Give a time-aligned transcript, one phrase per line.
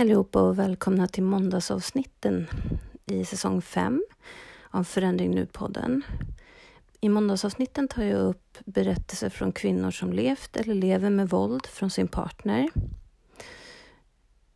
[0.00, 2.46] allihopa och välkomna till måndagsavsnitten
[3.06, 4.04] i säsong 5
[4.70, 6.02] av Förändring Nu-podden.
[7.00, 11.90] I måndagsavsnitten tar jag upp berättelser från kvinnor som levt eller lever med våld från
[11.90, 12.68] sin partner.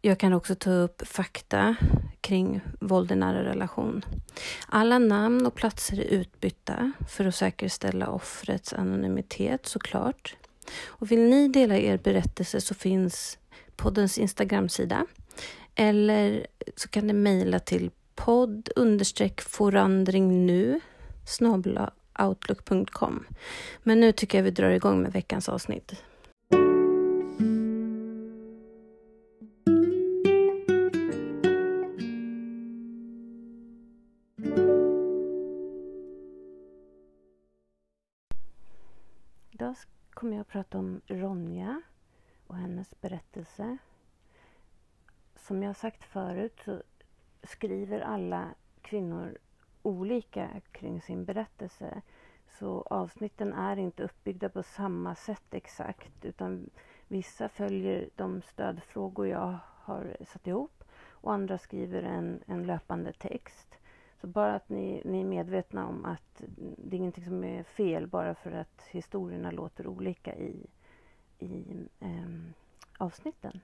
[0.03, 1.77] Jag kan också ta upp fakta
[2.21, 4.05] kring våld i nära relation.
[4.67, 10.37] Alla namn och platser är utbytta för att säkerställa offrets anonymitet såklart.
[10.85, 13.39] Och vill ni dela er berättelse så finns
[13.77, 15.07] poddens Instagramsida
[15.75, 20.81] eller så kan ni mejla till podd understreck forandringnu
[21.41, 23.27] nu outlook.com.
[23.83, 26.03] Men nu tycker jag vi drar igång med veckans avsnitt.
[39.51, 39.77] Idag
[40.11, 41.83] kommer jag att prata om Ronja
[42.47, 43.79] och hennes berättelse.
[45.47, 46.83] Som jag sagt förut så
[47.43, 49.39] skriver alla kvinnor
[49.83, 52.03] olika kring sin berättelse.
[52.49, 56.71] Så avsnitten är inte uppbyggda på samma sätt exakt utan
[57.09, 63.79] vissa följer de stödfrågor jag har satt ihop och andra skriver en, en löpande text.
[64.21, 68.07] Så bara att ni, ni är medvetna om att det är ingenting som är fel
[68.07, 70.67] bara för att historierna låter olika i,
[71.39, 71.65] i
[72.01, 72.29] eh,
[72.99, 73.61] avsnitten.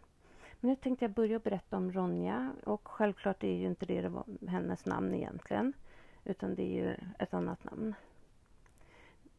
[0.61, 4.51] Men nu tänkte jag börja berätta om Ronja och självklart är ju inte det, det
[4.51, 5.73] hennes namn egentligen
[6.25, 7.95] utan det är ju ett annat namn.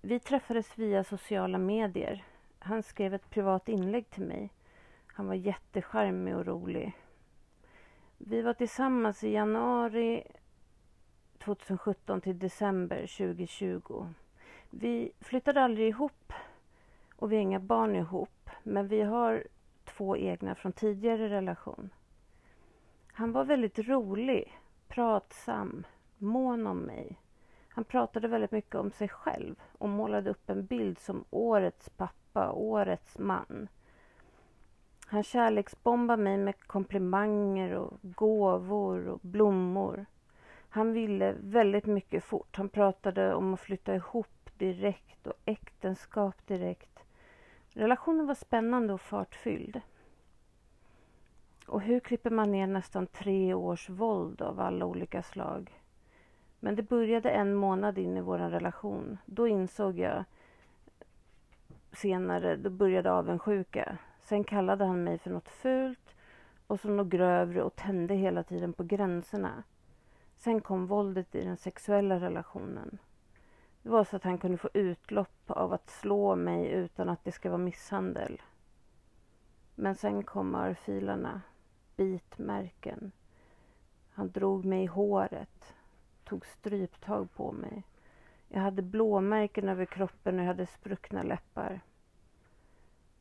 [0.02, 2.23] Vi träffades via sociala medier.
[2.59, 4.50] Han skrev ett privat inlägg till mig.
[5.08, 6.94] Han var jättecharmig och rolig.
[8.17, 10.23] Vi var tillsammans i januari
[11.38, 14.08] 2017 till december 2020.
[14.69, 16.33] Vi flyttade aldrig ihop
[17.16, 18.50] och vi har inga barn ihop.
[18.63, 19.47] Men vi har
[20.02, 21.89] två egna från tidigare relation.
[23.13, 25.84] Han var väldigt rolig, pratsam,
[26.17, 27.19] mån om mig.
[27.69, 32.51] Han pratade väldigt mycket om sig själv och målade upp en bild som årets pappa,
[32.51, 33.67] årets man.
[35.06, 40.06] Han kärleksbombade mig med komplimanger och gåvor och blommor.
[40.69, 42.56] Han ville väldigt mycket fort.
[42.57, 47.00] Han pratade om att flytta ihop direkt och äktenskap direkt.
[47.69, 49.81] Relationen var spännande och fartfylld.
[51.66, 55.81] Och hur klipper man ner nästan tre års våld av alla olika slag?
[56.59, 59.17] Men det började en månad in i vår relation.
[59.25, 60.23] Då insåg jag
[61.91, 63.97] senare, då började avundsjuka.
[64.19, 66.16] Sen kallade han mig för något fult
[66.67, 69.63] och så något grövre och tände hela tiden på gränserna.
[70.38, 72.97] Sen kom våldet i den sexuella relationen.
[73.81, 77.31] Det var så att han kunde få utlopp av att slå mig utan att det
[77.31, 78.41] ska vara misshandel.
[79.75, 81.41] Men sen kom örfilarna,
[81.96, 83.12] bitmärken.
[84.13, 85.74] Han drog mig i håret,
[86.24, 87.84] tog stryptag på mig.
[88.47, 91.81] Jag hade blåmärken över kroppen och jag hade spruckna läppar.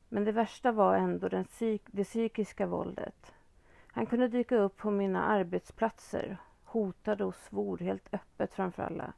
[0.09, 3.33] Men det värsta var ändå den psyk det psykiska våldet.
[3.87, 9.13] Han kunde dyka upp på mina arbetsplatser, hotade och svor helt öppet framför alla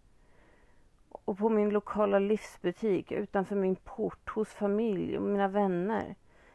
[1.24, 6.14] och på min lokala livsbutik, utanför min port, hos familj och mina vänner,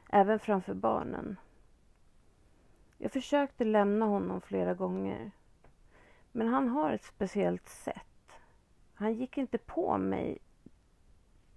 [0.10, 1.38] även framför barnen.
[2.98, 5.32] Jag försökte lämna honom flera gånger.
[6.32, 8.32] Men han har ett speciellt sätt.
[8.94, 10.38] Han gick inte på mig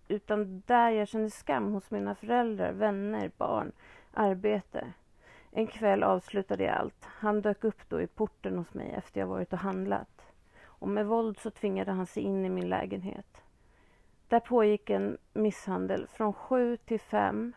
[0.09, 3.73] utan där jag kände skam hos mina föräldrar, vänner, barn,
[4.15, 4.93] arbete.
[5.50, 7.05] En kväll avslutade jag allt.
[7.05, 10.21] Han dök upp då i porten hos mig efter jag varit och handlat
[10.81, 13.43] och med våld så tvingade han sig in i min lägenhet.
[14.29, 17.53] Där pågick en misshandel från sju till fem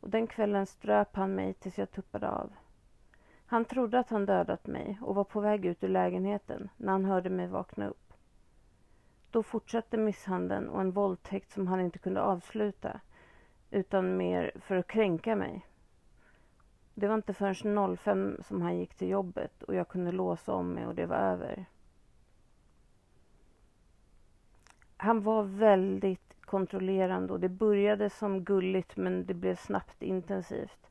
[0.00, 2.52] och den kvällen ströp han mig tills jag tuppade av.
[3.50, 7.04] Han trodde att han dödat mig och var på väg ut ur lägenheten när han
[7.04, 8.12] hörde mig vakna upp.
[9.30, 13.00] Då fortsatte misshandeln och en våldtäkt som han inte kunde avsluta
[13.70, 15.66] utan mer för att kränka mig.
[16.94, 20.68] Det var inte förrän 05 som han gick till jobbet och jag kunde låsa om
[20.68, 21.66] mig och det var över.
[24.98, 30.90] han var väldigt kontrollerande och det började som gulligt men det blev snabbt intensivt.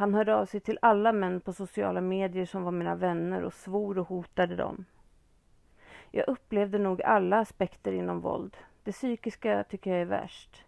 [0.00, 3.52] Han hörde av sig till alla män på sociala medier som var mina vänner och
[3.52, 4.84] svor och hotade dem.
[6.10, 8.56] Jag upplevde nog alla aspekter inom våld.
[8.84, 10.64] Det psykiska tycker jag är värst.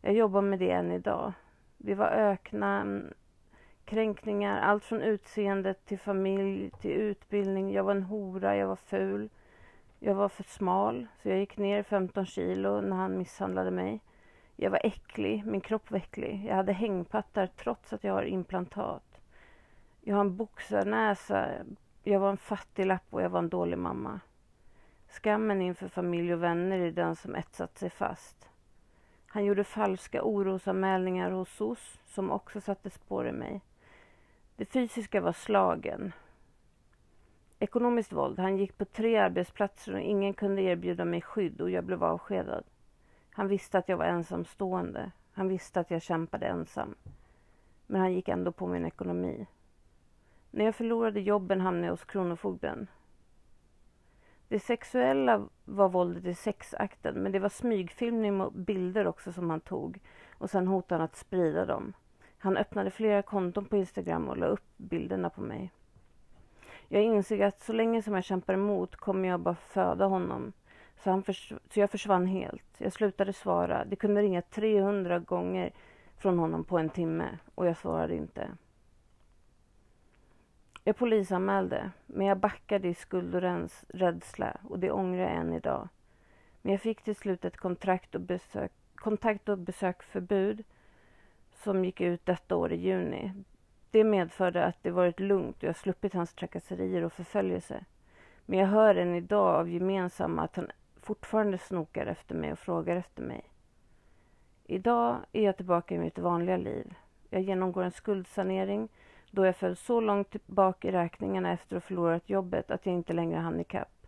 [0.00, 1.32] Jag jobbar med det än idag.
[1.76, 3.14] Vi var ökna, mm,
[3.84, 7.72] kränkningar, allt från utseendet till familj, till utbildning.
[7.72, 9.28] Jag var en hora, jag var ful.
[9.98, 14.00] Jag var för smal, så jag gick ner 15 kilo när han misshandlade mig.
[14.56, 16.44] Jag var äcklig, min kropp var äcklig.
[16.48, 19.20] Jag hade hängpattar trots att jag har implantat.
[20.00, 21.48] Jag har en boxarnäsa.
[22.02, 24.20] Jag var en fattiglapp och jag var en dålig mamma.
[25.08, 28.48] Skammen inför familj och vänner är den som etsat sig fast.
[29.26, 33.60] Han gjorde falska orosanmälningar hos SOS som också satte spår i mig.
[34.56, 36.12] Det fysiska var slagen.
[37.58, 38.38] Ekonomiskt våld.
[38.38, 42.64] Han gick på tre arbetsplatser och ingen kunde erbjuda mig skydd och jag blev avskedad.
[43.36, 45.10] Han visste att jag var ensamstående.
[45.32, 46.94] Han visste att jag kämpade ensam.
[47.86, 49.46] Men han gick ändå på min ekonomi.
[50.50, 52.86] När jag förlorade jobben hamnade jag hos Kronofogden.
[54.48, 59.60] Det sexuella var våldet i sexakten, men det var smygfilmning och bilder också som han
[59.60, 60.00] tog.
[60.38, 61.92] Och sen hotade han att sprida dem.
[62.38, 65.72] Han öppnade flera konton på Instagram och la upp bilderna på mig.
[66.88, 70.52] Jag insåg att så länge som jag kämpar emot kommer jag bara föda honom.
[70.96, 72.64] Så, han så jag försvann helt.
[72.78, 73.84] Jag slutade svara.
[73.84, 75.72] Det kunde ringa 300 gånger
[76.16, 78.48] från honom på en timme och jag svarade inte.
[80.84, 83.42] Jag polisanmälde, men jag backade i skuld och
[83.88, 85.88] rädsla och det ångrar jag än idag.
[86.62, 90.64] Men jag fick till slut ett kontrakt och besök, kontakt och besökförbud
[91.52, 93.32] som gick ut detta år i juni.
[93.90, 97.84] Det medförde att det varit lugnt och jag sluppit hans trakasserier och förföljelse.
[98.46, 100.70] Men jag hör än idag av gemensamma att han
[101.06, 103.44] fortfarande snokar efter mig och frågar efter mig.
[104.64, 106.94] Idag är jag tillbaka i mitt vanliga liv.
[107.30, 108.88] Jag genomgår en skuldsanering
[109.30, 112.94] då jag föll så långt tillbaka i räkningarna efter att ha förlorat jobbet att jag
[112.94, 114.06] inte längre hann ikapp.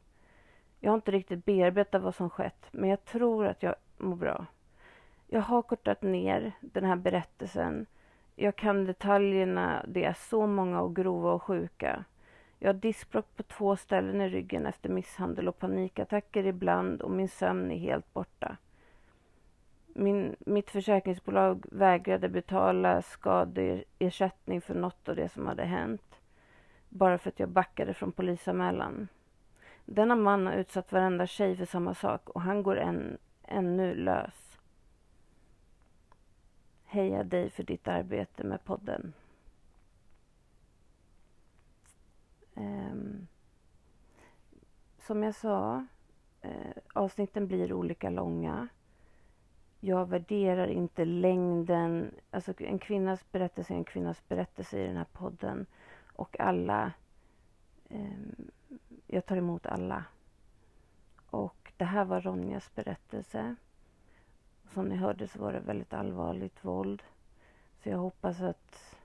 [0.80, 4.46] Jag har inte riktigt bearbetat vad som skett, men jag tror att jag mår bra.
[5.26, 7.86] Jag har kortat ner den här berättelsen.
[8.36, 12.04] Jag kan detaljerna, det är så många och grova och sjuka.
[12.58, 17.28] Jag har diskbråck på två ställen i ryggen efter misshandel och panikattacker ibland och min
[17.28, 18.56] sömn är helt borta.
[19.86, 26.20] Min, mitt försäkringsbolag vägrade betala skadeersättning för något av det som hade hänt.
[26.88, 29.08] Bara för att jag backade från polisanmälan.
[29.84, 34.58] Denna man har utsatt varenda tjej för samma sak och han går än, ännu lös.
[36.84, 39.12] Heja dig för ditt arbete med podden.
[45.08, 45.86] Som jag sa,
[46.40, 48.68] eh, avsnitten blir olika långa
[49.80, 52.14] jag värderar inte längden.
[52.30, 55.66] Alltså en kvinnas berättelse är en kvinnas berättelse i den här podden.
[56.12, 56.92] Och alla...
[57.88, 58.10] Eh,
[59.06, 60.04] jag tar emot alla.
[61.30, 63.56] Och det här var Ronjas berättelse.
[64.74, 67.02] Som ni hörde så var det väldigt allvarligt våld.
[67.82, 68.96] Så jag hoppas att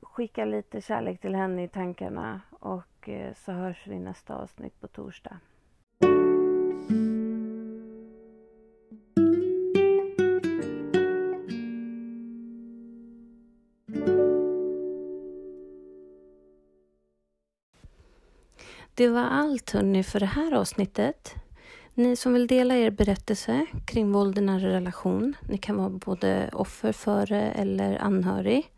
[0.00, 4.34] skicka lite kärlek till henne i tankarna och och eh, så hörs vi i nästa
[4.34, 5.36] avsnitt på torsdag.
[18.94, 21.34] Det var allt hörni för det här avsnittet.
[21.94, 26.50] Ni som vill dela er berättelse kring våld i nära relation, ni kan vara både
[26.52, 28.70] offer före eller anhörig.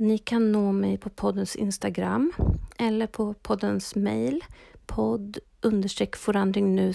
[0.00, 2.32] Ni kan nå mig på poddens Instagram
[2.78, 4.44] eller på poddens mail
[4.86, 6.92] podd understreck forandringnu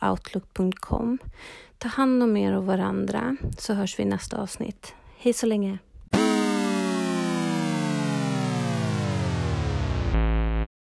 [0.00, 1.18] outlook.com.
[1.78, 4.94] Ta hand om er och varandra så hörs vi i nästa avsnitt.
[5.16, 5.78] Hej så länge!